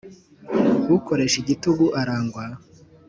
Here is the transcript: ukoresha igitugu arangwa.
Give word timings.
ukoresha 0.95 1.37
igitugu 1.39 1.85
arangwa. 2.01 2.43